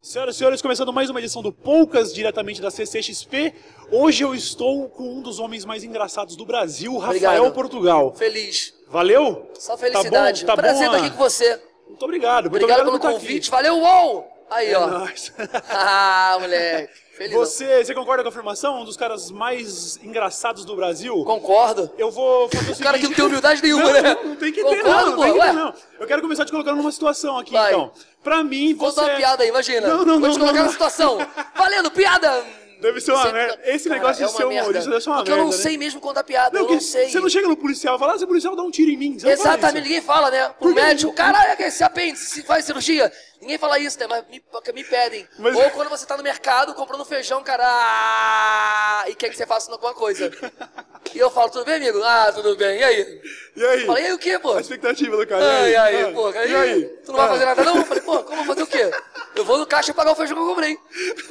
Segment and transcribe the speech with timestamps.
[0.00, 3.52] Senhoras e senhores, começando mais uma edição do Poucas, diretamente da CCXP.
[3.90, 7.52] Hoje eu estou com um dos homens mais engraçados do Brasil, Rafael Obrigado.
[7.52, 8.14] Portugal.
[8.14, 8.74] Feliz.
[8.88, 9.50] Valeu?
[9.58, 10.44] Só felicidade.
[10.44, 11.60] Tá bom, tá Prazer bom, estar aqui com você.
[11.88, 12.44] Muito obrigado.
[12.48, 13.48] Muito Obrigado obrigado pelo convite.
[13.48, 13.50] aqui.
[13.50, 14.28] Valeu, UOL!
[14.50, 14.86] Aí, É ó.
[14.86, 15.32] nóis.
[15.68, 16.92] ah, moleque.
[17.18, 17.34] Feliz.
[17.34, 18.80] Você, você concorda com a afirmação?
[18.80, 21.24] Um dos caras mais engraçados do Brasil?
[21.24, 21.90] Concordo.
[21.98, 22.78] Eu vou fazer o seguinte...
[22.80, 24.02] O cara que não tem humildade nenhuma, não, né?
[24.02, 25.06] Não, não tem que ter, Concordo, não.
[25.10, 25.74] Não pô, tem que ter, não.
[25.98, 27.72] Eu quero começar te colocando numa situação aqui, Vai.
[27.72, 27.90] então.
[28.22, 29.00] Pra mim, Conta você...
[29.00, 29.88] uma é- piada aí, imagina.
[29.88, 30.72] Não, não, Vou não, te colocar não, não.
[30.72, 31.18] situação.
[31.56, 32.44] Valendo, piada!
[32.80, 33.60] Deve ser uma Sempre- merda.
[33.64, 35.56] Esse Cara, negócio é de uma ser humorista deve ser uma Porque merda, eu não
[35.56, 35.62] né?
[35.64, 37.08] sei mesmo contar piada, Não, eu não sei.
[37.10, 38.96] Você não chega no policial e fala, ah, se o policial dá um tiro em
[38.96, 39.18] mim.
[39.18, 40.44] Você não Exatamente, ninguém fala, né?
[40.50, 40.80] Pro Por quê?
[40.80, 43.10] médico, caralho, que esse apêndice, se faz cirurgia.
[43.40, 44.06] Ninguém fala isso, né?
[44.08, 44.42] Mas me,
[44.74, 45.26] me pedem.
[45.38, 49.46] Mas- Ou quando você tá no mercado comprando feijão, cara, ah, e quer que você
[49.46, 50.30] faça alguma coisa.
[51.14, 52.02] E eu falo, tudo bem, amigo?
[52.02, 52.80] Ah, tudo bem.
[52.80, 53.22] E aí?
[53.56, 53.86] E aí?
[53.86, 54.52] Falei, e aí o quê, pô?
[54.52, 55.66] A expectativa do cara.
[55.66, 56.84] E aí, Ah, pô, aí, E aí?
[57.02, 57.28] tu não vai Ah.
[57.30, 57.76] fazer nada não?
[57.78, 58.90] Eu falei, pô, como eu vou fazer o quê?
[59.34, 60.76] Eu vou no caixa pagar o feijão que eu comprei.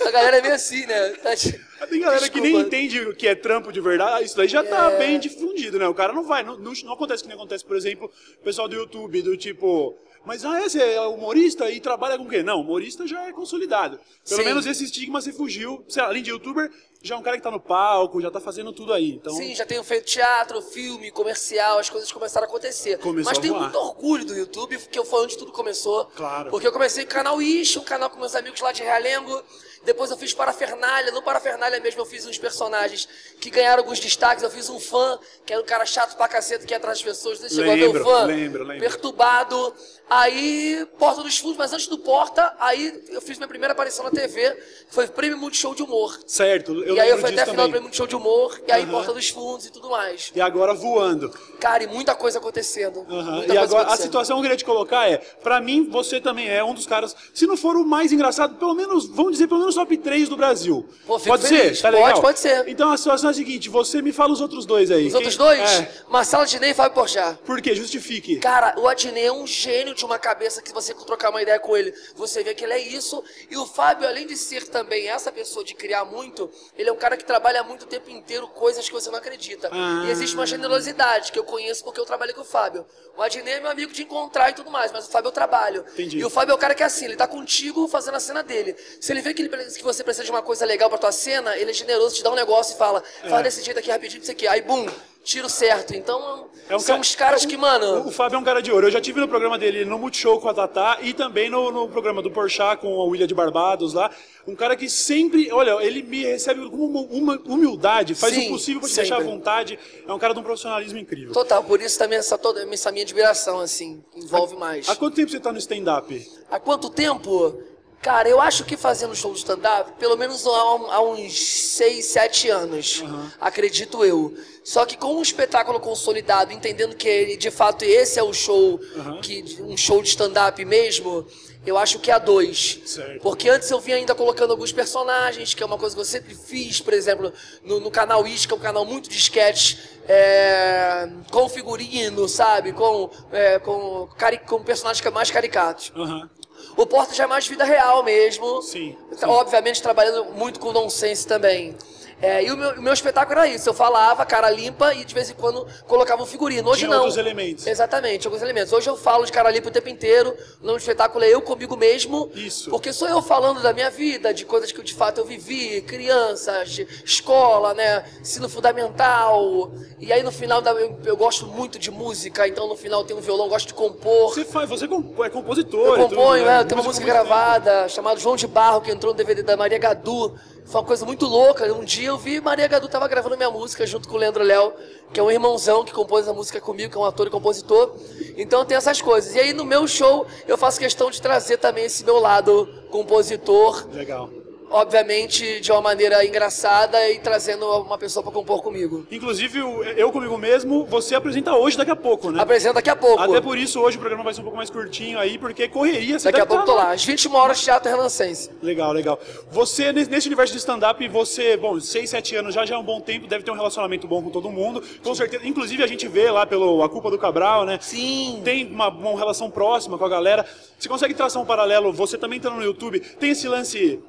[0.03, 1.09] A galera é meio assim, né?
[1.21, 2.67] Tá- Tem galera que nem Desculpa.
[2.75, 4.25] entende o que é trampo de verdade.
[4.25, 4.97] Isso daí já tá É.
[4.97, 5.87] bem difundido, né?
[5.87, 6.41] O cara não vai.
[6.41, 9.95] Não, não, não acontece que nem acontece, por exemplo, o pessoal do YouTube, do tipo.
[10.27, 12.43] Mas ah, é, você é humorista e trabalha com quê?
[12.43, 13.97] Não, humorista já é consolidado.
[14.27, 14.45] Pelo Sim.
[14.45, 15.85] menos esse estigma você fugiu.
[15.87, 16.69] Sei lá, além de youtuber,
[17.01, 19.11] já é um cara que tá no palco, já tá fazendo tudo aí.
[19.11, 22.97] Então, Sim, já tenho feito teatro, filme, comercial, as coisas começaram a acontecer.
[22.99, 26.05] Começou Mas tenho muito orgulho do YouTube, porque foi onde tudo começou.
[26.15, 26.49] Claro.
[26.49, 29.43] Porque eu comecei com o canal Ish, um canal com meus amigos lá de Realengo.
[29.85, 31.11] Depois eu fiz Parafernália.
[31.13, 33.07] No Parafernália mesmo eu fiz uns personagens
[33.39, 34.43] que ganharam alguns destaques.
[34.43, 37.05] Eu fiz um fã, que era um cara chato pra caceta, que ia atrás das
[37.05, 37.39] pessoas.
[37.39, 38.23] Você chegou a ver Lembro, o fã?
[38.25, 38.83] lembro, lembro.
[38.83, 39.73] Perturbado.
[40.09, 44.11] Aí, Porta dos Fundos, mas antes do Porta, aí eu fiz minha primeira aparição na
[44.11, 44.57] TV.
[44.89, 46.17] Foi Prêmio Multishow de Humor.
[46.25, 46.83] certo.
[46.87, 47.69] Eu e aí eu fui até a final do.
[47.71, 48.61] Prêmio Multishow de Humor.
[48.67, 48.91] E aí Aham.
[48.91, 50.31] Porta dos Fundos e tudo mais.
[50.35, 51.29] E agora voando.
[51.59, 53.05] Cara, e muita coisa acontecendo.
[53.09, 53.31] Aham.
[53.37, 54.05] Muita E coisa agora, a acontecendo.
[54.05, 57.15] situação que eu queria te colocar é, pra mim, você também é um dos caras,
[57.33, 60.37] se não for o mais engraçado, pelo menos, vamos dizer, pelo menos top 3 do
[60.37, 60.87] Brasil.
[61.05, 61.79] Pô, pode feliz.
[61.79, 61.81] ser?
[61.81, 62.21] Tá Pode, legal?
[62.21, 62.67] pode ser.
[62.67, 65.05] Então a situação é a seguinte, você me fala os outros dois aí.
[65.07, 65.59] Os Quem- outros dois?
[65.59, 65.91] É.
[66.09, 67.37] Marcelo Adnet e Fábio Porchat.
[67.45, 67.73] Por quê?
[67.75, 68.37] Justifique.
[68.37, 71.75] Cara, o Adnet é um gênio de uma cabeça que você trocar uma ideia com
[71.75, 73.23] ele, você vê que ele é isso.
[73.49, 76.97] E o Fábio, além de ser também essa pessoa de criar muito, ele é um
[76.97, 79.69] cara que trabalha muito o tempo inteiro coisas que você não acredita.
[79.71, 80.03] Ah.
[80.05, 82.85] E existe uma generosidade que eu conheço porque eu trabalhei com o Fábio.
[83.17, 85.83] O Adnet é meu amigo de encontrar e tudo mais, mas o Fábio eu trabalho.
[85.93, 86.19] Entendi.
[86.19, 88.43] E o Fábio é o cara que é assim, ele tá contigo fazendo a cena
[88.43, 88.75] dele.
[89.01, 91.57] Se ele vê que, ele, que você precisa de uma coisa legal pra tua cena,
[91.57, 94.31] ele é generoso, te dá um negócio e fala, fala desse jeito aqui rapidinho, isso
[94.31, 94.47] aqui.
[94.47, 94.87] Aí, bum,
[95.27, 95.93] tiro certo.
[95.93, 98.03] Então, É um são ca- os caras o- que, mano...
[98.03, 98.87] O, o Fábio é um cara de ouro.
[98.87, 101.89] Eu já tive no programa dele no Multishow com a Tatá e também no, no
[101.89, 104.09] programa do Porchat com a William de Barbados lá.
[104.47, 108.79] Um cara que sempre, olha, ele me recebe com uma, humildade, faz Sim, o possível
[108.79, 109.77] pra te deixar à vontade.
[110.07, 111.33] É um cara de um profissionalismo incrível.
[111.33, 114.87] Total, por isso também essa, toda, essa minha admiração, assim, envolve mais.
[114.87, 116.25] Há quanto tempo você tá no stand-up?
[116.49, 117.61] Há quanto tempo?
[118.01, 122.49] Cara, eu acho que fazendo show de stand-up, pelo menos há, há uns 6, 7
[122.49, 123.03] anos,
[123.39, 124.33] acredito eu.
[124.63, 128.79] Só que com um espetáculo consolidado, entendendo que de fato esse é o show,
[129.21, 131.25] que, um show de stand-up mesmo,
[131.65, 132.79] eu acho que há dois.
[132.85, 133.21] Certo.
[133.21, 136.33] Porque antes eu vinha ainda colocando alguns personagens, que é uma coisa que eu sempre
[136.33, 137.33] fiz, por exemplo,
[137.63, 139.77] no, no canal Isca, um canal muito de sketch,
[140.07, 142.71] é, com figurino, sabe?
[142.71, 144.07] Com, é, com,
[144.45, 145.91] com personagens mais caricatos.
[145.95, 146.29] Aham.
[146.77, 148.61] O Porta já é mais vida real mesmo.
[148.61, 151.75] Sim, Então, Obviamente trabalhando muito com nonsense também.
[152.19, 153.69] É, e o meu, o meu espetáculo era isso.
[153.69, 156.67] Eu falava, cara limpa, e de vez em quando colocava um figurino.
[156.69, 156.97] Hoje Tinha não.
[156.99, 157.67] outros elementos.
[157.67, 158.73] Exatamente, alguns elementos.
[158.73, 160.35] Hoje eu falo de cara limpa o tempo inteiro.
[160.61, 162.31] O nome do espetáculo é Eu Comigo Mesmo.
[162.33, 162.69] Isso.
[162.71, 166.79] Porque sou eu falando da minha vida, de coisas que de fato eu vivi, crianças,
[167.05, 168.03] escola, né?
[168.19, 169.71] Ensino fundamental.
[169.99, 173.15] E aí no final da- eu, eu gosto muito de música, então no final tem
[173.15, 174.33] um violão, gosto de compor.
[174.33, 175.85] Você, faz, você é compositor.
[175.87, 176.61] Eu tudo, componho, né?
[176.61, 177.17] é, tem uma música tempo.
[177.17, 180.35] gravada chamada João de Barro, que entrou no DVD da Maria Gadu.
[180.67, 181.71] Foi uma coisa muito louca.
[181.73, 184.73] Um dia eu vi Maria Gadu tava gravando minha música junto com o Leandro Léo,
[185.13, 187.95] que é um irmãozão que compôs a música comigo, que é um ator e compositor.
[188.35, 189.33] Então tem essas coisas.
[189.33, 193.87] E aí no meu show eu faço questão de trazer também esse meu lado compositor,
[193.93, 194.29] Legal.
[194.69, 199.05] Obviamente de uma maneira engraçada e trazendo uma pessoa para compor comigo.
[199.11, 199.59] Inclusive,
[199.95, 202.41] eu comigo mesmo, você apresenta hoje daqui a pouco, né?
[202.41, 203.21] Apresento daqui a pouco.
[203.21, 206.19] Até por isso hoje o programa vai ser um pouco mais curtinho aí, porque correria.
[206.19, 206.91] Você Daqui a pouco tá tô lá.
[206.91, 208.49] Às 21 horas, Teatro Renascense.
[208.61, 209.19] Legal, legal.
[209.51, 212.99] Você, nesse universo de stand-up, você, bom, 6, 7 anos já, já é um bom
[212.99, 214.83] tempo, deve ter um relacionamento bom com todo mundo.
[215.03, 215.45] Com certeza.
[215.47, 217.79] Inclusive, a gente vê lá pelo A Culpa do Cabral, né?
[217.81, 218.41] Sim.
[218.43, 220.45] Tem uma, uma relação próxima com a galera.
[220.77, 221.91] Você consegue traçar um paralelo?
[221.93, 222.99] Você também tá no YouTube.
[222.99, 223.99] Tem esse lance.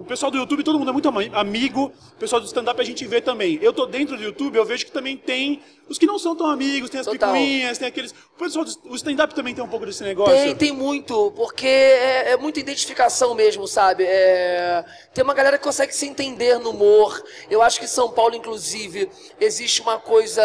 [0.00, 1.92] O- pessoal do YouTube, todo mundo é muito ami- amigo.
[2.12, 3.58] O pessoal do stand-up a gente vê também.
[3.62, 6.48] Eu tô dentro do YouTube, eu vejo que também tem os que não são tão
[6.48, 7.32] amigos, tem as Total.
[7.32, 8.10] picuinhas, tem aqueles.
[8.12, 10.34] O pessoal do o stand-up também tem um pouco desse negócio.
[10.34, 14.04] Tem, tem muito, porque é, é muita identificação mesmo, sabe?
[14.04, 14.84] É,
[15.14, 17.22] tem uma galera que consegue se entender no humor.
[17.50, 19.08] Eu acho que em São Paulo, inclusive,
[19.40, 20.42] existe uma coisa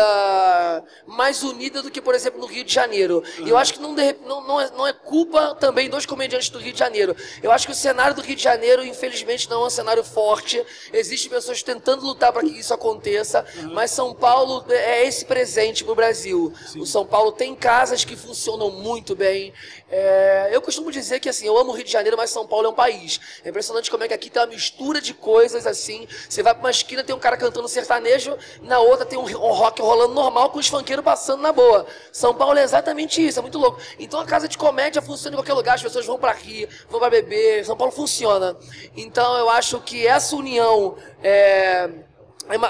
[1.08, 3.24] mais unida do que, por exemplo, no Rio de Janeiro.
[3.46, 6.50] E eu acho que não, de- não, não, é, não é culpa também dos comediantes
[6.50, 7.16] do Rio de Janeiro.
[7.42, 10.64] Eu acho que o cenário do Rio de Janeiro, infelizmente, não é um cenário forte.
[10.92, 15.94] Existem pessoas tentando lutar para que isso aconteça, mas São Paulo é esse presente para
[15.94, 16.54] o Brasil.
[16.76, 19.54] O São Paulo tem casas que funcionam muito bem.
[19.90, 22.68] É, eu costumo dizer que assim, eu amo o Rio de Janeiro, mas São Paulo
[22.68, 23.20] é um país.
[23.44, 26.08] É impressionante como é que aqui tem uma mistura de coisas assim.
[26.30, 29.52] Você vai para uma esquina, tem um cara cantando sertanejo, na outra tem um, um
[29.52, 31.86] rock rolando normal com os funkeiros passando na boa.
[32.12, 33.80] São Paulo é exatamente isso, é muito louco.
[34.00, 37.00] Então a casa de comédia funciona em qualquer lugar, as pessoas vão para rir, vão
[37.00, 37.66] para beber.
[37.66, 38.56] São Paulo funciona.
[38.96, 41.90] Então eu acho que essa união é,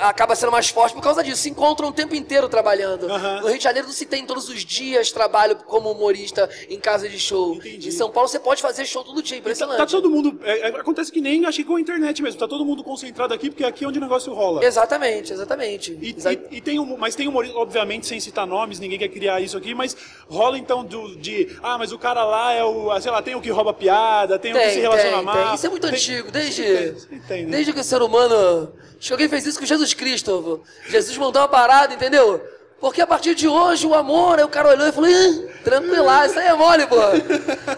[0.01, 1.41] acaba sendo mais forte por causa disso.
[1.41, 3.11] Se encontram o tempo inteiro trabalhando.
[3.11, 3.41] Aham.
[3.41, 7.07] No Rio de Janeiro não se tem todos os dias trabalho como humorista em casa
[7.09, 7.55] de show.
[7.55, 7.87] Entendi.
[7.89, 9.77] Em São Paulo você pode fazer show todo dia, Tá, impressionante.
[9.77, 10.39] tá todo mundo.
[10.43, 12.39] é, é, acontece que nem achei com a internet mesmo.
[12.39, 14.63] Tá todo mundo concentrado aqui, porque aqui é onde o negócio rola.
[14.63, 15.97] Exatamente, exatamente.
[16.01, 19.07] E, Exa- e- e tem um, mas tem humorista, obviamente, sem citar nomes, ninguém quer
[19.09, 19.95] criar isso aqui, mas
[20.29, 21.55] rola então do, de.
[21.63, 22.99] Ah, mas o cara lá é o.
[22.99, 25.45] sei lá, tem o que rouba piada, tem, o que se Tem, relaciona tem, mal.
[25.47, 25.55] tem.
[25.55, 26.63] Isso é muito tem- antigo, desde,
[27.09, 27.51] Tem, tem, né?
[27.51, 28.73] desde que o ser humano.
[28.99, 30.63] Acho que alguém fez isso com Jesus Cristo.
[30.89, 32.41] Jesus mandou uma parada, entendeu?
[32.79, 36.27] Porque a partir de hoje o amor, aí o cara olhou e falou, "Ih, tranquilar,
[36.27, 36.95] isso aí é mole, pô.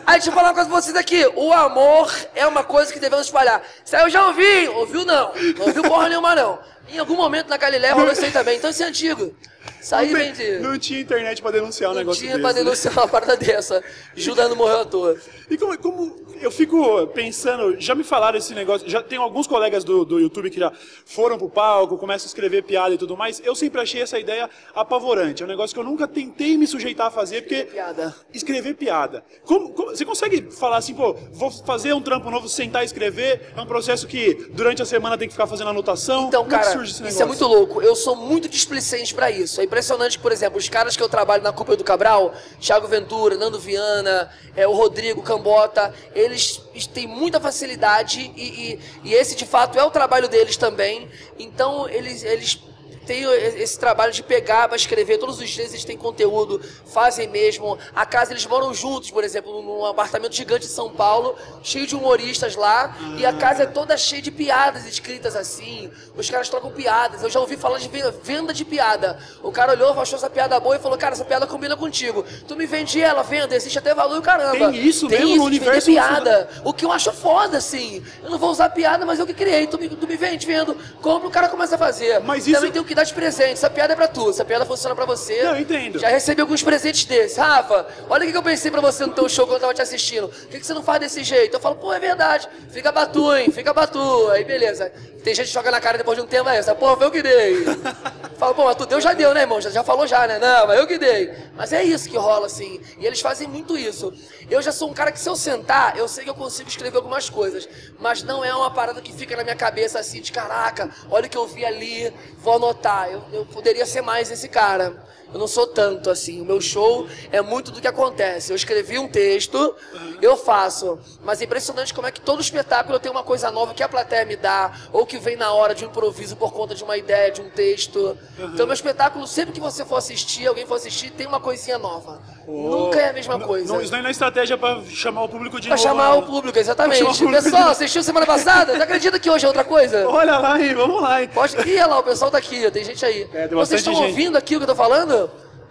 [0.07, 1.25] Aí deixa eu falar uma coisa pra vocês aqui.
[1.35, 3.61] O amor é uma coisa que devemos espalhar.
[3.85, 5.31] Isso aí eu já ouvi, ouviu não.
[5.57, 6.57] Não ouviu porra nenhuma não.
[6.89, 8.57] Em algum momento na Galileia rolou isso aí também.
[8.57, 9.35] Então isso é antigo.
[9.83, 10.59] Isso aí Não, de.
[10.59, 12.41] não tinha internet pra denunciar um Não negócio tinha desse.
[12.41, 12.59] pra né?
[12.63, 13.83] denunciar uma parada dessa.
[14.15, 15.17] Judas não morreu à toa.
[15.49, 19.83] E como, como eu fico pensando, já me falaram esse negócio, já tem alguns colegas
[19.83, 20.71] do, do YouTube que já
[21.05, 23.41] foram pro palco, começam a escrever piada e tudo mais.
[23.43, 25.43] Eu sempre achei essa ideia apavorante.
[25.43, 27.63] É um negócio que eu nunca tentei me sujeitar a fazer, porque.
[27.65, 28.15] Piada.
[28.33, 29.23] Escrever piada.
[29.43, 33.53] Como, como- você consegue falar assim, pô, vou fazer um trampo novo, sentar e escrever?
[33.55, 36.27] É um processo que durante a semana tem que ficar fazendo anotação?
[36.27, 37.81] Então, como é que cara, surge esse isso é muito louco.
[37.81, 39.59] Eu sou muito displicente pra isso.
[39.59, 43.35] É impressionante, por exemplo, os caras que eu trabalho na Cúpula do Cabral, Thiago Ventura,
[43.35, 46.61] Nando Viana, é, o Rodrigo Cambota, eles
[46.93, 51.09] têm muita facilidade e, e- e esse, de fato, é o trabalho deles também.
[51.39, 52.23] Então, eles...
[52.23, 52.61] eles
[53.03, 53.23] têm
[53.61, 56.61] esse trabalho de pegar para escrever todos os dias eles têm conteúdo
[56.91, 57.77] fazem mesmo.
[57.95, 61.95] A casa eles moram juntos por exemplo num apartamento gigante de São Paulo cheio de
[61.95, 65.89] humoristas lá e a casa é toda cheia de piadas escritas assim.
[66.15, 67.23] Os caras trocam piadas.
[67.23, 69.17] Eu já ouvi falar de ve- venda de piada.
[69.41, 72.23] O cara olhou achou essa piada boa e falou cara essa piada combina contigo.
[72.47, 74.71] Tu me vende ela venda existe até valor e o caramba.
[74.71, 76.49] Tem isso tem mesmo isso no universo piada.
[76.63, 79.67] o que eu acho foda assim eu não vou usar piada mas eu que criei.
[79.67, 80.75] Tu me, tu me vende vendo.
[81.01, 82.19] Compra o cara começa a fazer.
[82.21, 83.53] Mas isso- também tem o que dar de presente.
[83.53, 85.43] Essa piada é pra tu, essa piada funciona pra você.
[85.43, 85.99] Não, eu entendo.
[85.99, 87.37] Já recebi alguns presentes desses.
[87.37, 89.73] Rafa, olha o que que eu pensei pra você no teu show quando eu tava
[89.73, 90.27] te assistindo.
[90.27, 91.55] Por que, que você não faz desse jeito?
[91.55, 92.47] Eu falo, pô, é verdade.
[92.69, 93.51] Fica batu, hein?
[93.51, 94.29] Fica batu.
[94.31, 94.91] Aí beleza.
[95.23, 97.11] Tem gente que joga na cara depois de um tempo, é essa, pô, foi eu
[97.11, 97.63] que dei.
[98.37, 99.61] Fala, pô, mas tu deu, já deu, né, irmão?
[99.61, 100.37] Já, já falou já, né?
[100.37, 101.33] Não, mas eu que dei.
[101.55, 102.81] Mas é isso que rola, assim.
[102.99, 104.13] E eles fazem muito isso.
[104.49, 106.97] Eu já sou um cara que se eu sentar, eu sei que eu consigo escrever
[106.97, 107.69] algumas coisas.
[107.99, 111.29] Mas não é uma parada que fica na minha cabeça assim, de caraca, olha o
[111.29, 112.82] que eu vi ali, vou anotar.
[113.09, 115.01] Eu, eu poderia ser mais esse cara.
[115.33, 116.41] Eu não sou tanto assim.
[116.41, 118.51] O meu show é muito do que acontece.
[118.51, 119.75] Eu escrevi um texto,
[120.21, 120.99] eu faço.
[121.23, 124.25] Mas é impressionante como é que todo espetáculo tem uma coisa nova que a plateia
[124.25, 127.31] me dá, ou que vem na hora de um improviso por conta de uma ideia,
[127.31, 128.17] de um texto.
[128.37, 132.21] Então, meu espetáculo, sempre que você for assistir, alguém for assistir, tem uma coisinha nova.
[132.47, 133.73] Nunca é a mesma Não- coisa.
[133.73, 135.87] Não, isso não é estratégia pra chamar o público de Pra novo.
[135.87, 136.19] chamar não.
[136.19, 136.97] o público, exatamente.
[137.03, 137.71] Pra chamar o público de Pessoal, novo.
[137.71, 138.75] assistiu semana passada?
[138.75, 140.07] Você acredita que hoje é outra coisa?
[140.07, 140.73] Olha lá, hein?
[140.75, 141.29] Vamos lá, hein?
[141.33, 141.55] Pode.
[141.67, 143.27] Ih, olha lá, o pessoal tá aqui, tem gente aí.
[143.33, 145.22] É, Vocês estão ouvindo aqui o que eu tô falando?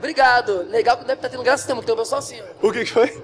[0.03, 0.69] Obrigado.
[0.69, 2.67] Legal que deve estar tendo graça tempo, que tem um pessoal assim, ó.
[2.67, 3.23] O que que foi?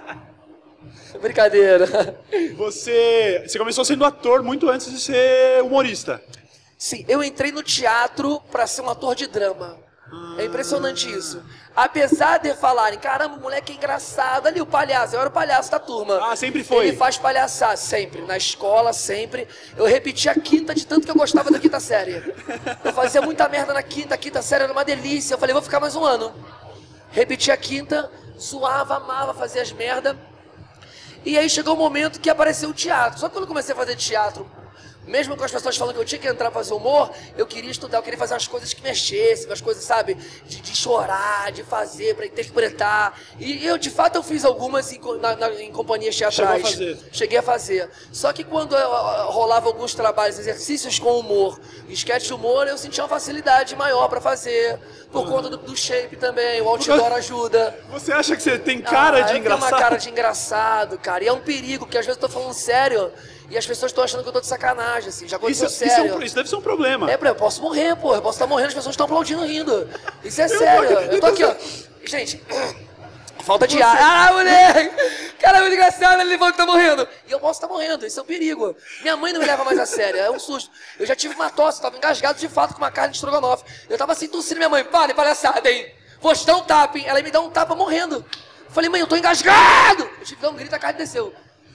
[1.20, 2.18] Brincadeira.
[2.56, 6.22] Você, você começou sendo ator muito antes de ser humorista.
[6.78, 9.78] Sim, eu entrei no teatro pra ser um ator de drama.
[10.38, 11.40] É impressionante isso.
[11.76, 14.46] Apesar de falarem, caramba, o moleque é engraçado.
[14.46, 16.18] Ali o palhaço, eu era o palhaço da turma.
[16.30, 16.88] Ah, sempre foi?
[16.88, 18.22] Ele faz palhaçada, sempre.
[18.22, 19.46] Na escola, sempre.
[19.76, 22.22] Eu repetia a quinta de tanto que eu gostava da quinta série.
[22.84, 25.34] Eu fazia muita merda na quinta, a quinta série era uma delícia.
[25.34, 26.34] Eu falei, vou ficar mais um ano.
[27.10, 30.18] Repetia a quinta, zoava, amava, fazia as merda.
[31.24, 33.20] E aí chegou o momento que apareceu o teatro.
[33.20, 34.50] Só que quando eu comecei a fazer teatro
[35.06, 37.70] Mesmo com as pessoas falando que eu tinha que entrar pra fazer humor, eu queria
[37.70, 40.14] estudar, eu queria fazer umas coisas que mexessem, umas coisas, sabe,
[40.46, 43.18] de, de chorar, de fazer, pra interpretar.
[43.38, 46.34] E eu, de fato, eu fiz algumas em, na- na- em companhias teatrais.
[46.34, 46.98] Chegou a fazer.
[47.12, 47.90] Cheguei a fazer.
[48.12, 52.78] Só que quando eu, eu, rolava alguns trabalhos, exercícios com humor, sketch de humor, eu
[52.78, 54.78] sentia uma facilidade maior pra fazer.
[55.12, 57.78] Por conta do, do shape também, o outdoor ajuda.
[57.90, 59.60] Você acha que você tem cara Ah, de eu engraçado?
[59.68, 61.22] tenho uma cara de engraçado, cara.
[61.22, 63.12] E é um perigo, porque às vezes eu tô falando sério
[63.50, 65.26] e as pessoas estão achando que eu tô de sacanagem, assim.
[65.28, 66.16] Já Isso, aconteceu isso, é sério.
[66.16, 67.10] um- isso deve ser um problema.
[67.10, 68.14] É, eu posso morrer, pô.
[68.14, 69.88] Eu posso estar morrendo, as pessoas estão aplaudindo rindo.
[70.24, 70.90] Isso é Eu sério.
[70.90, 71.50] Eu tô aqui, ó.
[71.50, 71.90] acredito.
[72.04, 72.42] Gente,
[73.44, 73.96] falta de ar.
[74.00, 75.34] Ah, moleque!
[75.38, 77.06] Cara, muito engraçado, ele falou que tá morrendo.
[77.26, 78.74] E eu posso estar morrendo, isso é um perigo.
[79.02, 80.70] Minha mãe não me leva mais a sério, é um susto.
[80.98, 83.64] Eu já tive uma tosse, tava engasgado de fato com uma carne de estrogonofe.
[83.90, 85.92] Eu tava assim, tossindo, minha mãe, para, palhaçada, hein?
[86.20, 87.04] Vou te dar um tapa, hein?
[87.06, 88.24] Ela me dá um tapa morrendo.
[88.70, 90.04] Falei, mãe, eu tô engasgado!
[90.18, 91.32] Eu tive que dar um grito, a carne desceu.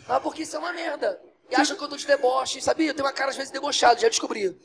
[0.08, 1.20] Ah, porque isso é uma merda.
[1.52, 2.90] E acham que eu tô de deboche, sabia?
[2.90, 4.56] Eu tenho uma cara às vezes debochado, já descobri.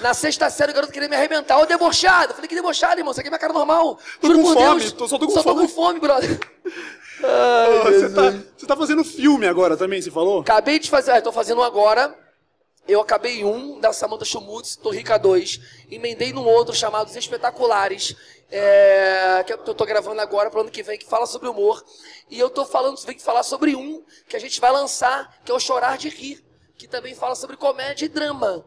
[0.00, 1.58] Na sexta série o garoto queria me arrebentar.
[1.58, 2.30] Ô, debochado!
[2.32, 3.10] Eu falei, que debochado, irmão?
[3.10, 3.98] Isso aqui é minha cara normal.
[4.20, 4.92] Tô Juro com por fome, Deus.
[4.92, 5.60] tô- só tô com Só tô fome.
[5.68, 6.38] com fome, brother.
[7.22, 10.40] Ô, você, tá, você tá fazendo filme agora também, você falou?
[10.40, 12.16] Acabei de fazer, ah, tô fazendo um agora.
[12.86, 15.60] Eu acabei um da Samantha Schmutz, Torrica 2.
[15.90, 18.16] Emendei num outro chamado Os Espetaculares,
[18.50, 21.82] é, que eu tô gravando agora pro ano que vem, que fala sobre humor.
[22.28, 25.52] E eu tô falando, vem que falar sobre um que a gente vai lançar, que
[25.52, 26.44] é o Chorar de Rir,
[26.76, 28.64] que também fala sobre comédia e drama.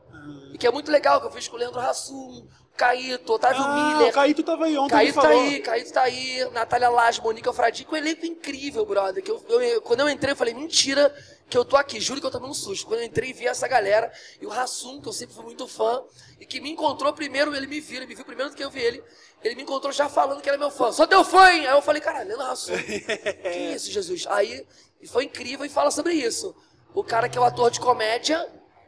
[0.54, 3.94] E que é muito legal, que eu fiz com o Leandro Hassum, Caíto, Otávio Ah,
[3.98, 4.10] Miller.
[4.10, 7.94] o Caíto tava aí ontem, Caíto tá aí, Caíto tá aí, Natália Lage, Monica Fradico,
[7.94, 9.22] um elenco incrível, brother.
[9.24, 11.14] Que eu, eu- quando eu entrei, eu falei, mentira
[11.50, 12.88] que eu tô aqui, juro que eu tomei um susto.
[12.88, 14.12] Quando eu entrei e vi essa galera,
[14.42, 16.04] e o Rassum, que eu sempre fui muito fã,
[16.40, 18.72] e que me encontrou primeiro, ele me viu, ele me viu primeiro do que eu
[18.72, 19.04] vi ele.
[19.44, 20.92] Ele me encontrou já falando que era meu fã.
[20.92, 21.68] Sou teu fã, hein?
[21.68, 22.74] Aí eu falei, caralho, Leandro Rassum.
[22.78, 24.26] que isso, Jesus?
[24.28, 24.66] Aí,
[25.00, 26.56] e foi incrível e fala sobre isso.
[26.94, 28.48] O cara que é o ator de comédia,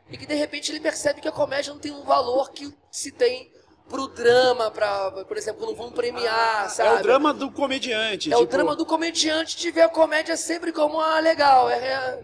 [0.09, 3.11] e que de repente ele percebe que a comédia não tem um valor que se
[3.11, 3.51] tem
[3.89, 6.89] pro drama, pra, por exemplo, quando vão premiar, sabe?
[6.89, 8.31] É o drama do comediante.
[8.31, 11.77] É o tipo, drama do comediante de ver a comédia sempre como, ah, legal, é,
[11.77, 12.23] é-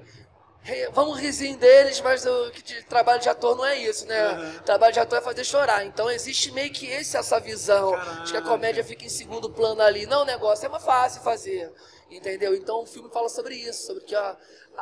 [0.93, 4.31] vamos risinho deles, mas o que de trabalho de ator não é isso, né?
[4.31, 4.59] Uhum.
[4.59, 5.85] Trabalho de ator é fazer chorar.
[5.85, 8.49] Então existe meio que esse, essa visão de que a Caraca.
[8.49, 10.05] comédia fica em segundo plano ali.
[10.05, 11.69] Não, o negócio é mais fácil fazer,
[12.09, 12.55] entendeu?
[12.55, 14.37] Então o filme fala sobre isso, sobre que a,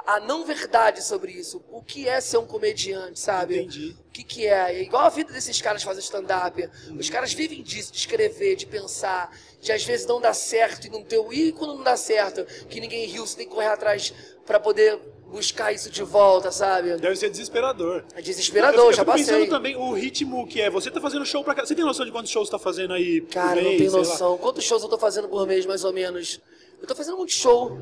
[0.06, 1.64] a não verdade sobre isso.
[1.72, 3.58] O que é ser um comediante, sabe?
[3.58, 3.98] Entendi.
[4.08, 4.76] O que, que é?
[4.76, 6.70] É igual a vida desses caras fazer stand-up.
[6.98, 10.90] Os caras vivem disso, de escrever, de pensar, de às vezes não dar certo e
[10.92, 11.34] não ter o.
[11.34, 14.14] E quando não dá certo, que ninguém riu, você tem que correr atrás
[14.46, 15.00] pra poder
[15.32, 16.96] buscar isso de volta, sabe?
[16.98, 18.04] Deve ser desesperador.
[18.14, 19.48] É Eu desesperador, fico já pensando passei.
[19.48, 20.70] também o ritmo que é.
[20.70, 21.66] Você tá fazendo show pra cá.
[21.66, 23.22] Você tem noção de quantos shows você tá fazendo aí?
[23.22, 24.08] Cara, não mês, tenho sei lá?
[24.08, 24.38] noção.
[24.38, 26.40] Quantos shows eu tô fazendo por mês, mais ou menos?
[26.82, 27.78] Eu tô fazendo muito show.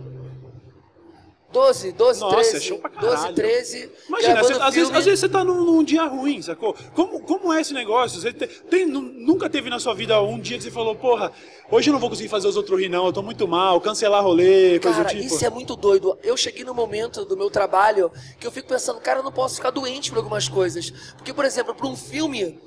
[1.52, 2.58] 12, 12, Nossa, 13.
[2.58, 3.36] é show pra 12, caralho.
[3.36, 3.92] 13.
[4.08, 6.76] Imagina, você- às, vezes, às vezes você tá num, num dia ruim, sacou?
[6.94, 8.22] Como, como é esse negócio?
[8.22, 11.32] Você te- tem, nu- nunca teve na sua vida um dia que você falou, porra,
[11.72, 14.24] hoje eu não vou conseguir fazer os outros rir, não, eu tô muito mal, cancelar
[14.24, 15.34] rolê, coisa Cara, do tipo.
[15.34, 16.18] isso é muito doido.
[16.22, 19.56] Eu cheguei no momento do meu trabalho que eu fico pensando, cara, eu não posso
[19.56, 20.92] ficar doente por algumas coisas.
[21.18, 22.60] Porque, por exemplo, para um filme,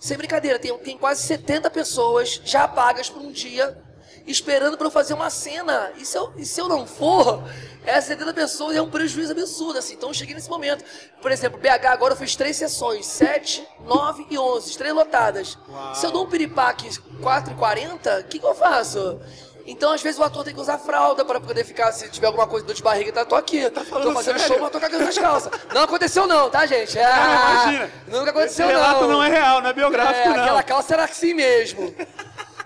[0.00, 3.76] sem brincadeira, tem, tem quase 70 pessoas já pagas por um dia
[4.26, 5.90] esperando para eu fazer uma cena.
[5.96, 7.42] E se eu, e se eu não for,
[7.84, 9.94] essas 70 pessoas é um prejuízo absurdo, assim.
[9.94, 10.84] Então eu cheguei nesse momento.
[11.20, 15.58] Por exemplo, BH agora eu fiz três sessões, 7, 9 e 11, três lotadas.
[15.68, 15.94] Uau.
[15.94, 16.88] Se eu dou um piripaque
[17.20, 19.20] 4 e 40, o que, que eu faço?
[19.64, 22.48] Então, às vezes, o ator tem que usar fralda para poder ficar, se tiver alguma
[22.48, 23.60] coisa dor de barriga, tá, tô aqui.
[23.88, 24.54] falando tô fazendo sério?
[24.54, 25.52] show, mas tô cagando nas calças.
[25.72, 26.98] Não aconteceu não, tá, gente?
[26.98, 27.90] É, Ah, imagina.
[28.08, 29.08] Nunca aconteceu Esse relato não.
[29.10, 30.42] não é real, não é biográfico, É, não.
[30.42, 31.94] aquela calça era assim mesmo.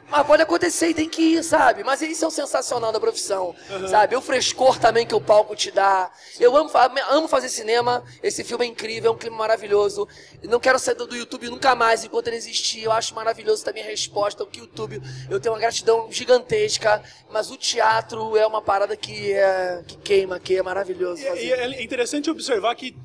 [0.09, 1.83] Mas pode acontecer e tem que ir, sabe?
[1.83, 3.55] Mas isso é o sensacional da profissão,
[3.89, 4.15] sabe?
[4.17, 6.11] O frescor também que o palco te dá.
[6.39, 6.71] Eu amo,
[7.11, 10.09] amo fazer cinema, esse filme é incrível, é um clima maravilhoso.
[10.45, 12.85] Não quero sair do YouTube nunca mais enquanto ele existir.
[12.85, 15.03] Eu acho maravilhoso também a resposta, o que o YouTube.
[15.29, 20.39] Eu tenho uma gratidão gigantesca, mas o teatro é uma parada que, é, que queima,
[20.39, 21.23] que é maravilhoso.
[21.23, 22.97] E, e é interessante observar que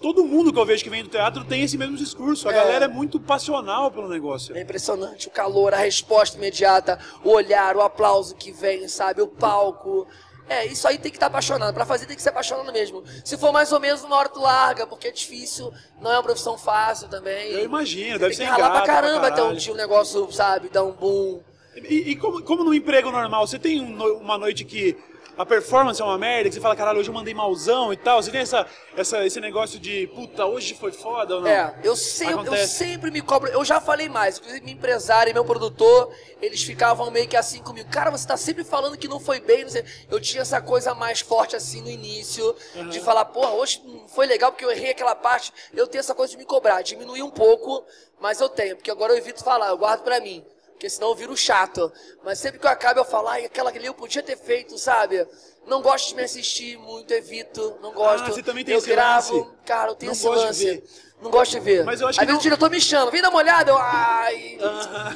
[0.00, 2.48] todo mundo que eu vejo que vem do teatro tem esse mesmo discurso.
[2.48, 2.54] A É.
[2.54, 4.56] galera é muito passional pelo negócio.
[4.56, 9.20] É impressionante o calor, a resposta imediata, o olhar, o aplauso que vem, sabe?
[9.22, 10.06] O palco.
[10.48, 11.74] É, isso aí tem que estar apaixonado.
[11.74, 13.04] Pra fazer tem que ser apaixonado mesmo.
[13.22, 16.22] Se for mais ou menos, uma hora tu larga, porque é difícil, não é uma
[16.22, 17.52] profissão fácil também.
[17.52, 20.84] Eu imagino, Tem deve ser ralar pra caramba até um dia o negócio, sabe, dar
[20.84, 21.40] um boom.
[21.76, 24.96] E, e como, como no emprego normal, você tem um uma noite que
[25.38, 28.20] a performance é uma merda, que você fala, caralho, hoje eu mandei malzão e tal.
[28.20, 28.66] Você tem essa,
[28.96, 31.48] essa, esse negócio de, puta, hoje foi foda ou não?
[31.48, 33.48] É, eu sempre, eu sempre me cobro.
[33.48, 37.62] Eu já falei mais, inclusive minha empresária e meu produtor, eles ficavam meio que assim
[37.62, 37.88] comigo.
[37.88, 39.84] Cara, você tá sempre falando que não foi bem, não sei.
[40.10, 42.88] Eu tinha essa coisa mais forte assim no início, uhum.
[42.88, 45.52] de falar, porra, hoje não foi legal porque eu errei aquela parte.
[45.72, 47.84] Eu tenho essa coisa de me cobrar, diminuir um pouco,
[48.20, 50.44] mas eu tenho, porque agora eu evito falar, eu guardo pra mim
[50.78, 51.92] porque senão eu viro chato.
[52.24, 55.26] Mas sempre que eu acabo eu falo, ai, aquela ali eu podia ter feito, sabe?
[55.66, 58.28] Não gosto de me assistir muito, evito, não gosto.
[58.28, 59.50] Ah, você também tem eu esse gravo, lance.
[59.66, 60.84] cara, eu tenho não esse lance.
[61.20, 61.84] Não gosto de ver.
[61.84, 62.38] Mas eu acho Aí que não...
[62.38, 64.56] o diretor me chama, vem dar uma olhada, eu, ai.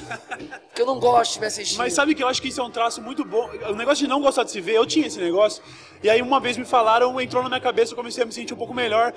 [0.67, 1.79] Porque eu não gosto de me assistir.
[1.79, 3.49] Mas sabe que eu acho que isso é um traço muito bom.
[3.71, 5.63] O negócio de não gostar de se ver, eu tinha esse negócio.
[6.03, 8.53] E aí uma vez me falaram, entrou na minha cabeça, eu comecei a me sentir
[8.53, 9.15] um pouco melhor.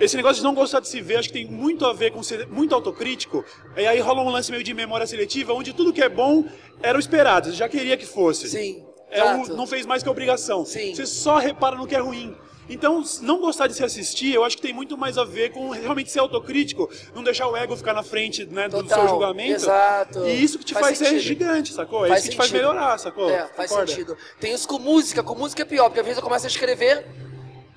[0.00, 2.22] Esse negócio de não gostar de se ver, acho que tem muito a ver com
[2.22, 3.44] ser muito autocrítico.
[3.76, 6.44] E aí rola um lance meio de memória seletiva, onde tudo que é bom
[6.82, 8.48] era o esperado, você já queria que fosse.
[8.48, 8.84] Sim.
[9.10, 10.64] É o, não fez mais que obrigação.
[10.64, 10.94] Sim.
[10.94, 12.34] Você só repara no que é ruim.
[12.70, 15.70] Então, não gostar de se assistir, eu acho que tem muito mais a ver com
[15.70, 19.64] realmente ser autocrítico, não deixar o ego ficar na frente né, do seu julgamento.
[19.64, 20.24] Exato.
[20.24, 22.06] E isso que te faz, faz ser gigante, sacou?
[22.06, 22.46] É faz isso que sentido.
[22.46, 23.28] te faz melhorar, sacou?
[23.28, 23.90] É, faz Concorda?
[23.90, 24.16] sentido.
[24.38, 27.04] Tem isso com música, com música é pior, porque às vezes eu começo a escrever,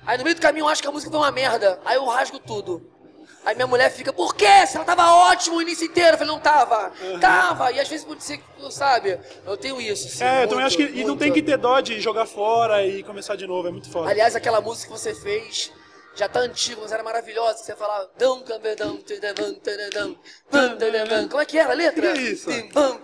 [0.06, 2.04] aí no meio do caminho eu acho que a música foi uma merda, aí eu
[2.04, 2.90] rasgo tudo.
[3.44, 4.66] Aí minha mulher fica, por quê?
[4.66, 6.12] Se ela tava ótimo o início inteiro.
[6.14, 6.90] Eu falei, não tava.
[7.02, 7.20] Uhum.
[7.20, 7.72] Tava.
[7.72, 10.06] E às vezes pode ser que, sabe, eu tenho isso.
[10.06, 10.82] Assim, é, muito, eu também acho que.
[10.84, 10.98] muito.
[10.98, 13.90] E não tem que ter dó de jogar fora e começar de novo, é muito
[13.90, 14.10] foda.
[14.10, 15.70] Aliás, aquela música que você fez
[16.14, 17.58] já tá antigo, mas era maravilhosa.
[17.58, 18.10] Você falava.
[21.28, 22.12] Como é que era a letra?
[22.12, 22.50] Que isso?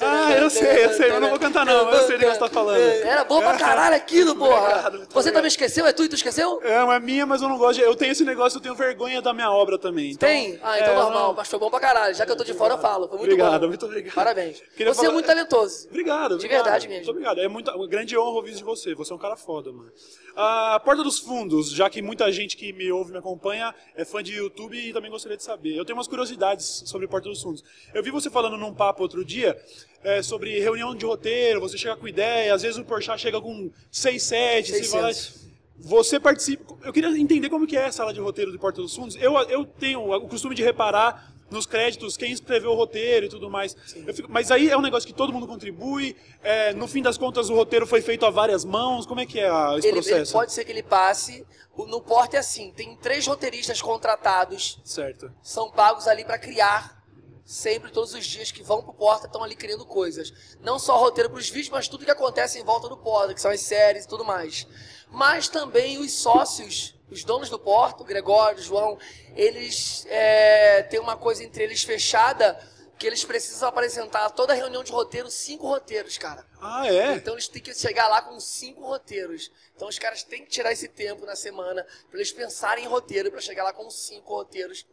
[0.00, 2.30] Ah, eu sei, eu sei, eu não vou cantar não, mas eu sei de que
[2.30, 2.78] você tá falando.
[2.80, 4.90] Era bom pra caralho aquilo, porra.
[5.10, 5.86] Você também esqueceu?
[5.86, 6.60] É tu e tu esqueceu?
[6.62, 7.84] É, uma minha, mas eu não gosto de...
[7.84, 10.12] Eu tenho esse negócio, eu tenho vergonha da minha obra também.
[10.12, 10.58] Então, Tem?
[10.62, 12.14] Ah, então é, normal, não- mas foi bom pra caralho.
[12.14, 13.08] Já que eu tô de fora, eu falo.
[13.08, 13.68] Foi muito Obrigado, bom.
[13.68, 14.14] muito obrigado.
[14.14, 14.60] Parabéns.
[14.76, 15.88] Queria Você é falar- muito talentoso.
[15.88, 17.00] Obrigado, De verdade mesmo.
[17.04, 17.40] Muito obrigado.
[17.40, 18.94] É muito, uma grande honra ouvir de você.
[18.94, 19.90] Você é um cara foda, mano.
[20.36, 24.22] A Porta dos Fundos, já que muita gente que me ouve, me acompanha, é fã
[24.22, 25.76] de YouTube e também gostaria de saber.
[25.76, 27.64] Eu tenho umas curiosidades sobre Porta dos Fundos.
[27.94, 29.56] Eu vi você falando num papo outro dia
[30.02, 33.70] é, sobre reunião de roteiro, você chega com ideia, às vezes o Porchat chega com
[33.90, 35.40] 6, 7, você vai lá- 600.
[35.82, 36.76] Você participa.
[36.84, 39.16] Eu queria entender como que é a sala de roteiro de Porta dos Fundos.
[39.16, 43.50] Eu, eu tenho o costume de reparar nos créditos quem escreveu o roteiro e tudo
[43.50, 43.74] mais.
[44.14, 46.16] Fico- mas aí é um negócio que todo mundo contribui.
[46.42, 49.04] é, no fim das contas, o roteiro foi feito a várias mãos.
[49.04, 50.32] Como é que é a- esse Ele, ele processo?
[50.32, 51.46] pode ser que ele passe.
[51.76, 55.30] No Porta é assim: tem três roteiristas contratados, Certo.
[55.42, 56.98] são pagos ali pra criar.
[57.44, 60.32] Sempre, todos os dias que vão pro Porta, estão ali criando coisas.
[60.60, 63.50] Não só roteiro pros vídeos, mas tudo que acontece em volta do Porta, que são
[63.50, 64.66] as séries e tudo mais.
[65.10, 68.98] Mas também os sócios, os donos do Porta, o Gregório, João,
[69.34, 72.58] eles é, têm uma coisa entre eles fechada,
[72.98, 76.46] que eles precisam apresentar a toda reunião de roteiro, cinco roteiros, cara.
[76.60, 77.14] Ah, é?
[77.14, 79.50] Então eles têm que chegar lá com cinco roteiros.
[79.74, 83.30] Então os caras têm que tirar esse tempo na semana para eles pensarem em roteiro
[83.30, 84.86] para chegar lá com cinco roteiros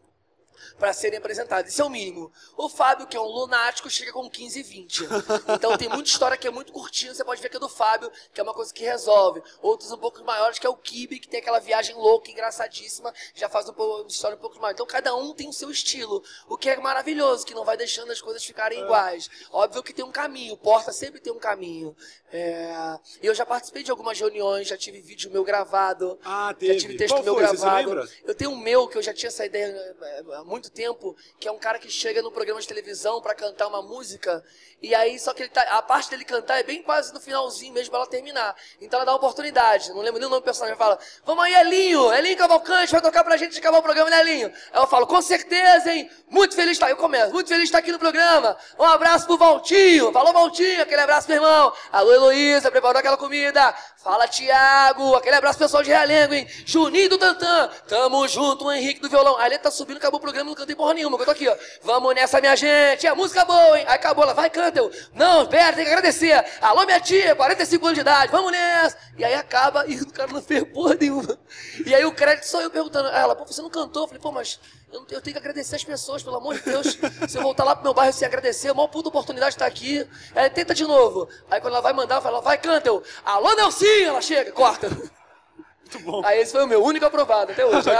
[0.77, 1.71] para serem apresentados.
[1.71, 2.31] Isso é o mínimo.
[2.55, 5.07] O Fábio, que é um lunático, chega com 15 e 20.
[5.55, 8.11] Então tem muita história que é muito curtinha, você pode ver que é do Fábio,
[8.33, 9.41] que é uma coisa que resolve.
[9.61, 13.49] Outros um pouco maiores, que é o Kibe, que tem aquela viagem louca, engraçadíssima, já
[13.49, 14.73] faz um pouco, uma história um pouco mais.
[14.73, 18.11] Então cada um tem o seu estilo, o que é maravilhoso, que não vai deixando
[18.11, 19.29] as coisas ficarem iguais.
[19.51, 21.95] Óbvio que tem um caminho, Porta sempre tem um caminho.
[22.31, 26.19] É, Eu já participei de algumas reuniões, já tive vídeo meu gravado.
[26.23, 27.43] Ah, Já tive texto Qual meu foi?
[27.43, 28.09] Gravado.
[28.25, 29.67] Eu tenho um meu que eu já tinha essa ideia
[30.01, 33.35] é, há muito tempo, que é um cara que chega no programa de televisão pra
[33.35, 34.43] cantar uma música,
[34.81, 37.73] e aí só que ele tá, a parte dele cantar é bem quase no finalzinho
[37.73, 38.55] mesmo pra ela terminar.
[38.79, 41.53] Então ela dá uma oportunidade, não lembro nem o nome do personagem, fala: "Vamos aí,
[41.53, 45.05] Elinho, Elinho Cavalcante vai tocar pra gente acabar o programa, né, Elinho?" Aí eu falo:
[45.05, 46.09] "Com certeza, hein?
[46.29, 48.57] Muito feliz estar, eu começo, muito feliz estar aqui no programa.
[48.79, 50.11] Um abraço pro Valtinho.
[50.11, 51.73] Falou Valtinho, aquele abraço, meu irmão.
[51.91, 53.75] Alô, Heloísa, preparou aquela comida.
[54.07, 56.47] Fala, Tiago, aquele abraço pessoal de Realengo, hein?
[56.65, 59.35] Juninho do Tantã, tamo junto, o Henrique do violão.
[59.37, 61.53] Aí ele tá subindo, acabou o programa, não cantei porra nenhuma, eu tô aqui, ó.
[61.83, 63.83] Vamos nessa, minha gente, a música boa, hein?
[63.85, 64.79] Aí acabou, ela vai, canta.
[64.79, 66.41] Eu, não, pera, tem que agradecer.
[66.61, 68.97] Alô, minha tia, 45 anos de idade, vamos nessa.
[69.17, 71.37] E aí acaba, e o cara não fez porra nenhuma.
[71.85, 74.03] E aí o crédito só eu perguntando, ela, pô, você não cantou?
[74.03, 74.57] Eu falei, pô, mas
[74.91, 76.97] eu, eu tenho que agradecer as pessoas, pelo amor de Deus.
[77.27, 79.65] Se eu voltar lá pro meu bairro sem agradecer, a maior puta oportunidade de estar
[79.65, 80.07] aqui.
[80.33, 81.27] Ela tenta de novo.
[81.49, 82.87] Aí quando ela vai mandar, eu falo, vai, canta.
[82.87, 84.09] Eu, alô, Nelsinho!
[84.09, 84.89] Ela chega, corta.
[84.89, 86.21] Muito bom.
[86.25, 87.87] Aí esse foi o meu único aprovado até hoje.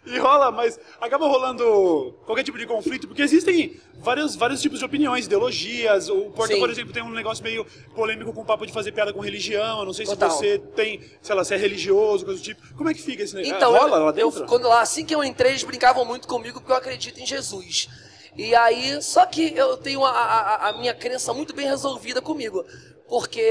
[0.06, 4.86] E rola, mas acaba rolando qualquer tipo de conflito, porque existem vários, vários tipos de
[4.86, 6.10] opiniões, ideologias.
[6.10, 6.60] O Porta, Sim.
[6.60, 9.80] por exemplo, tem um negócio meio polêmico com o papo de fazer piada com religião.
[9.80, 10.30] Eu não sei Total.
[10.32, 12.62] se você tem, sei lá, se é religioso, coisa do tipo.
[12.76, 13.56] Como é que fica esse negócio?
[13.56, 14.46] Então, rola eu, lá eu- dentro?
[14.46, 17.88] quando lá, assim que eu entrei, eles brincavam muito comigo porque eu acredito em Jesus.
[18.36, 22.66] E aí, só que eu tenho a, a- a minha crença muito bem resolvida comigo.
[23.14, 23.46] Porque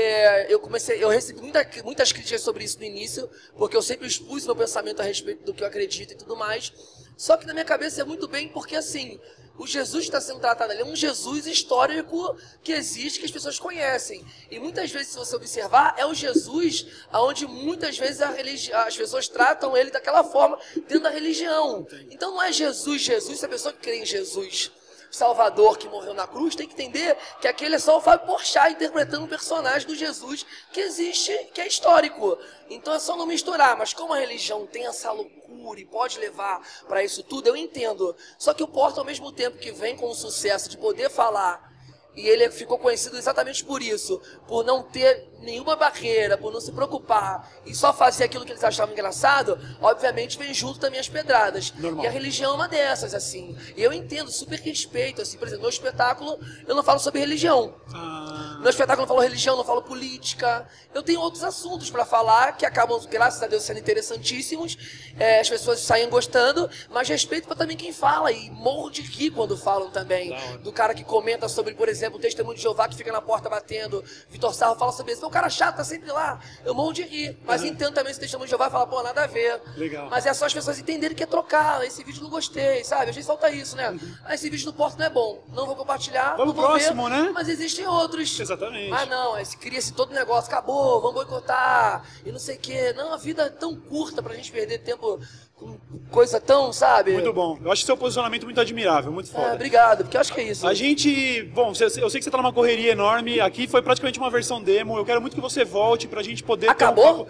[0.49, 4.45] eu comecei, eu recebi muita, muitas críticas sobre isso no início, porque eu sempre expus
[4.45, 6.73] meu pensamento a respeito do que eu acredito e tudo mais.
[7.17, 9.21] Só que na minha cabeça é muito bem, porque assim,
[9.57, 13.31] o Jesus que está sendo tratado ali é um Jesus histórico que existe, que as
[13.31, 14.27] pessoas conhecem.
[14.51, 19.77] E muitas vezes, se você observar, é o Jesus onde muitas vezes as pessoas tratam
[19.77, 21.87] ele daquela forma dentro da religião.
[22.11, 24.73] Então não é Jesus, Jesus, se a pessoa crê em Jesus.
[25.13, 28.73] Salvador que morreu na cruz, tem que entender que aquele é só o Fábio Porchat
[28.73, 32.39] interpretando um personagem do Jesus que existe, que é histórico.
[32.71, 36.67] Então é só não misturar, mas como a religião tem essa loucura e pode levar
[36.89, 38.17] para isso tudo, eu entendo.
[38.39, 41.72] Só que o Porto, ao mesmo tempo que vem com o sucesso de poder falar
[42.15, 46.71] e ele ficou conhecido exatamente por isso, por não ter nenhuma barreira, por não se
[46.71, 51.73] preocupar e só fazer aquilo que eles achavam engraçado, obviamente vem junto também as pedradas.
[51.73, 52.05] Normal.
[52.05, 53.57] E a religião é uma dessas, assim.
[53.77, 57.75] E eu entendo, super respeito, assim, por exemplo, no espetáculo eu não falo sobre religião.
[57.93, 58.52] Ah.
[58.63, 60.67] No espetáculo não falo religião, não falo política.
[60.95, 64.79] Eu tenho outros assuntos para falar que acabam, graças a Deus, sendo interessantíssimos.
[65.19, 69.33] É, as pessoas saem gostando, mas respeito para também quem fala e morro de rir
[69.33, 70.35] quando falam também.
[70.63, 73.51] Do cara que comenta sobre, por exemplo, o testemunho de Jeová que fica na porta
[73.51, 74.03] batendo.
[74.31, 76.39] Vitor Sarro fala sobre isso cara chato tá sempre lá.
[76.65, 77.37] Eu morro de rir.
[77.45, 77.69] Mas uhum.
[77.69, 79.61] entendo também esse testemunho de Jeová e fala, pô, nada a ver.
[79.77, 80.09] Legal.
[80.11, 81.85] Mas é só as pessoas entenderem que é trocar.
[81.85, 83.09] Esse vídeo não gostei, sabe?
[83.09, 83.91] Às vezes falta isso, né?
[83.91, 84.15] Uhum.
[84.25, 85.43] Ah, esse vídeo do Porto não é bom.
[85.53, 86.37] Não vou compartilhar.
[86.37, 87.31] Vamos pro próximo, ver, né?
[87.33, 88.37] Mas existem outros.
[88.53, 88.93] Exatamente.
[88.93, 90.51] Ah, não, cria-se todo negócio.
[90.51, 92.05] Acabou, vamos boicotar.
[92.25, 92.93] E não sei o quê.
[92.95, 95.21] Não, a vida é tão curta pra gente perder tempo
[95.57, 95.79] com
[96.11, 97.13] coisa tão, sabe?
[97.13, 97.59] Muito bom.
[97.65, 99.49] Eu acho seu posicionamento muito admirável, muito foda.
[99.49, 100.67] É, obrigado, porque eu acho que é isso.
[100.67, 103.41] A gente, bom, eu sei que você tá numa correria enorme.
[103.41, 104.99] Aqui foi praticamente uma versão demo.
[104.99, 107.23] Eu quero muito que você volte pra gente poder Acabou?
[107.23, 107.27] Um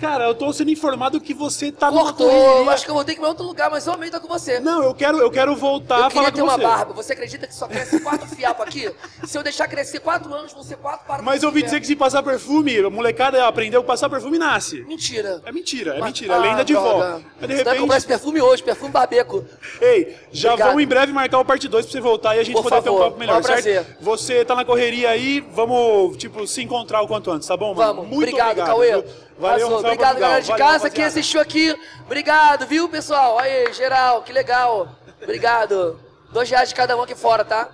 [0.00, 3.12] Cara, eu tô sendo informado que você tá Cortou, eu acho que eu vou ter
[3.12, 4.58] que ir pra outro lugar, mas eu amei estar com você.
[4.58, 6.42] Não, eu quero, eu quero voltar eu a falar com você.
[6.42, 6.92] Eu queria ter uma barba.
[6.94, 8.92] Você acredita que só cresce quatro fiapos aqui?
[9.24, 11.86] Se eu deixar crescer quatro anos, vão ser quatro para Mas eu ouvi dizer que
[11.86, 14.82] se passar perfume, a molecada aprendeu a passar perfume nasce.
[14.82, 15.40] Mentira.
[15.44, 16.34] É mentira, é mas, mentira.
[16.34, 17.20] É lenda ah, de vó.
[17.40, 17.78] Mas de repente...
[17.78, 19.44] comprar esse perfume hoje, perfume barbeco.
[19.80, 20.68] Ei, já Obrigado.
[20.68, 22.82] vamos em breve marcar o parte 2 pra você voltar e a gente Por poder
[22.82, 23.62] favor, ter um papo melhor, certo?
[23.62, 23.96] Prazer.
[24.00, 27.94] Você tá na correria aí, vamos, tipo, se encontrar o quanto antes, tá bom, mano?
[27.94, 28.08] Vamos.
[28.08, 28.92] Muito obrigado, obrigado Cauê.
[28.92, 29.04] Viu?
[29.38, 31.76] Valeu, Rafael Obrigado, galera de Valeu, casa que assistiu aqui.
[32.06, 33.38] Obrigado, viu, pessoal?
[33.38, 34.88] Aí, geral, que legal.
[35.22, 35.98] Obrigado.
[36.32, 37.68] Dois reais de cada um aqui fora, tá?